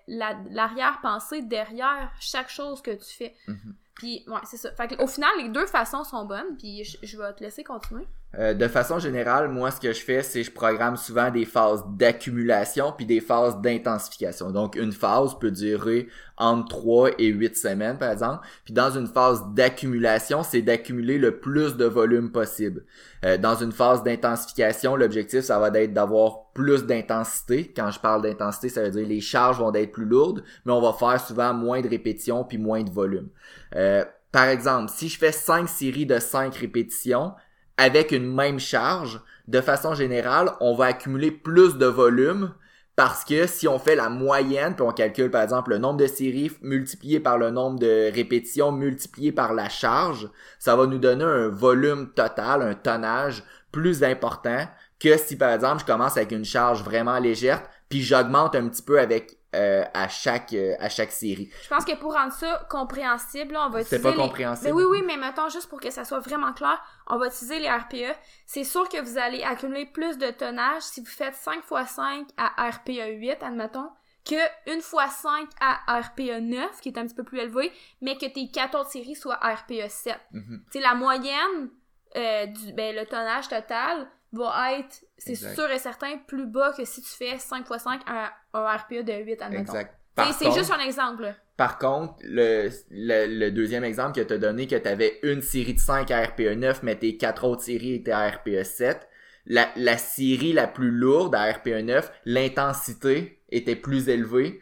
[0.49, 3.35] l'arrière-pensée derrière chaque chose que tu fais.
[3.47, 3.75] Mhm.
[3.95, 4.71] Puis, ouais, c'est ça.
[4.73, 7.63] Fait que, au final, les deux façons sont bonnes, puis je, je vais te laisser
[7.63, 8.07] continuer.
[8.39, 11.83] Euh, de façon générale, moi, ce que je fais, c'est je programme souvent des phases
[11.89, 14.51] d'accumulation puis des phases d'intensification.
[14.51, 18.47] Donc, une phase peut durer entre 3 et 8 semaines, par exemple.
[18.63, 22.85] Puis dans une phase d'accumulation, c'est d'accumuler le plus de volume possible.
[23.25, 27.73] Euh, dans une phase d'intensification, l'objectif, ça va être d'avoir plus d'intensité.
[27.75, 30.81] Quand je parle d'intensité, ça veut dire les charges vont être plus lourdes, mais on
[30.81, 33.27] va faire souvent moins de répétitions puis moins de volume.
[33.75, 37.33] Euh, par exemple, si je fais 5 séries de 5 répétitions,
[37.81, 42.53] avec une même charge, de façon générale, on va accumuler plus de volume
[42.95, 46.05] parce que si on fait la moyenne, puis on calcule par exemple le nombre de
[46.05, 51.23] séries multiplié par le nombre de répétitions multiplié par la charge, ça va nous donner
[51.23, 54.67] un volume total, un tonnage plus important
[54.99, 58.83] que si par exemple je commence avec une charge vraiment légère, puis j'augmente un petit
[58.83, 61.51] peu avec euh, à chaque euh, à chaque série.
[61.63, 64.67] Je pense que pour rendre ça compréhensible, là, on va C'est utiliser pas les- compréhensible.
[64.69, 67.59] Mais oui, oui, mais mettons, juste pour que ça soit vraiment clair, on va utiliser
[67.59, 68.15] les RPE.
[68.45, 72.27] C'est sûr que vous allez accumuler plus de tonnage si vous faites 5 x 5
[72.37, 73.89] à RPE 8, admettons,
[74.23, 74.35] que
[74.69, 78.27] 1 x 5 à RPE 9, qui est un petit peu plus élevé, mais que
[78.27, 80.17] tes 14 séries soient RPE 7.
[80.31, 80.63] Mhm.
[80.71, 81.69] C'est la moyenne
[82.15, 86.85] euh, du ben, le tonnage total va être, c'est sûr et certain, plus bas que
[86.85, 89.73] si tu fais 5 x 5 à un RPE de 8, admettons.
[89.73, 89.97] Exact.
[90.37, 91.33] C'est juste un exemple.
[91.57, 95.41] Par contre, le, le, le deuxième exemple que tu as donné, que tu avais une
[95.41, 99.07] série de 5 à RPE 9, mais tes quatre autres séries étaient à RPE 7,
[99.45, 104.59] la, la série la plus lourde à RPE 9, l'intensité était plus élevée.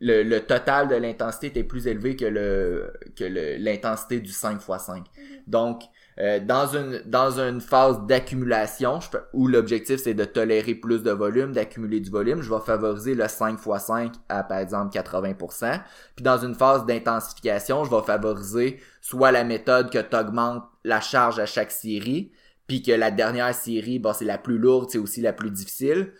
[0.00, 4.60] Le, le total de l'intensité était plus élevé que le que le- l'intensité du 5
[4.62, 5.06] x 5.
[5.48, 5.82] Donc,
[6.20, 8.98] euh, dans une dans une phase d'accumulation,
[9.32, 13.28] où l'objectif c'est de tolérer plus de volume, d'accumuler du volume, je vais favoriser le
[13.28, 15.80] 5 x 5 à par exemple 80%.
[16.16, 21.00] Puis dans une phase d'intensification, je vais favoriser soit la méthode que tu augmentes la
[21.00, 22.32] charge à chaque série,
[22.66, 26.12] puis que la dernière série, bon, c'est la plus lourde, c'est aussi la plus difficile.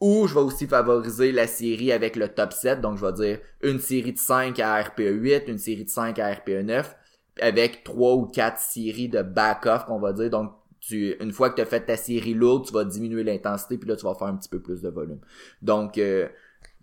[0.00, 3.38] Ou je vais aussi favoriser la série avec le top 7, donc je vais dire
[3.62, 6.96] une série de 5 à RPE 8, une série de 5 à RPE 9,
[7.40, 10.30] avec trois ou quatre séries de back-off qu'on va dire.
[10.30, 13.78] Donc tu, une fois que tu as fait ta série lourde, tu vas diminuer l'intensité,
[13.78, 15.20] puis là tu vas faire un petit peu plus de volume.
[15.62, 16.28] Donc euh,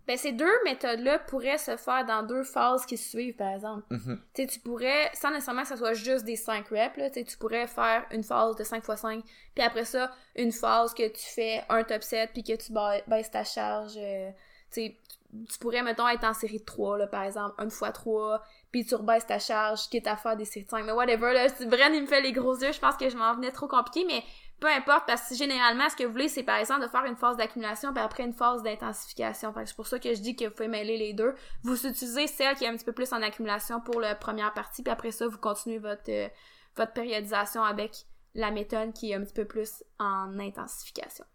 [0.08, 3.84] Ben, ces deux méthodes-là pourraient se faire dans deux phases qui suivent, par exemple.
[3.90, 7.68] mhm, Tu pourrais, sans nécessairement que ça soit juste des 5 reps, là, tu pourrais
[7.68, 9.24] faire une phase de 5 x 5,
[9.56, 13.02] puis après ça, une phase que tu fais un top set, puis que tu ba-
[13.08, 14.32] baisses ta charge, euh,
[14.72, 18.86] tu pourrais, mettons, être en série de 3, là, par exemple, une fois 3, puis
[18.86, 21.94] tu rebaisses ta charge, quitte à faire des séries de 5, mais whatever, là, Bren,
[21.94, 24.24] il me fait les gros yeux, je pense que je m'en venais trop compliqué, mais
[24.62, 27.16] peu importe, parce que généralement, ce que vous voulez, c'est par exemple de faire une
[27.16, 29.52] phase d'accumulation, puis après une phase d'intensification.
[29.54, 31.34] Fait que c'est pour ça que je dis que vous pouvez mêler les deux.
[31.64, 34.84] Vous utilisez celle qui est un petit peu plus en accumulation pour la première partie,
[34.84, 36.30] puis après ça, vous continuez votre, euh,
[36.76, 38.06] votre périodisation avec
[38.36, 41.26] la méthode qui est un petit peu plus en intensification.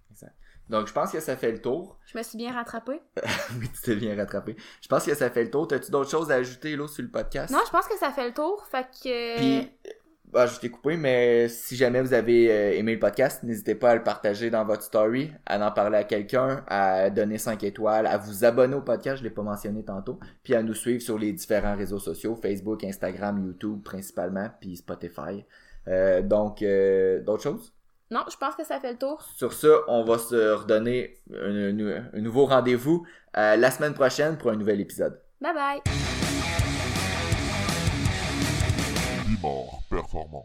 [0.68, 1.98] Donc je pense que ça fait le tour.
[2.06, 3.00] Je me suis bien rattrapée?
[3.60, 4.56] oui, tu t'es bien rattrapé.
[4.82, 5.68] Je pense que ça fait le tour.
[5.68, 7.52] T'as-tu d'autres choses à ajouter là sur le podcast?
[7.52, 9.36] Non, je pense que ça fait le tour, fait que...
[9.36, 9.70] Puis,
[10.32, 13.90] bah, je t'ai coupé, mais si jamais vous avez euh, aimé le podcast, n'hésitez pas
[13.90, 18.06] à le partager dans votre story, à en parler à quelqu'un, à donner 5 étoiles,
[18.06, 21.16] à vous abonner au podcast, je l'ai pas mentionné tantôt, puis à nous suivre sur
[21.16, 25.44] les différents réseaux sociaux, Facebook, Instagram, YouTube principalement, puis Spotify.
[25.88, 27.75] Euh, donc, euh, d'autres choses?
[28.10, 29.20] Non, je pense que ça fait le tour.
[29.36, 33.04] Sur ça, on va se redonner un, un- un nouveau rendez-vous
[33.36, 35.20] euh, la semaine prochaine pour un nouvel épisode.
[35.40, 35.80] Bye bye!
[39.90, 40.44] Performant.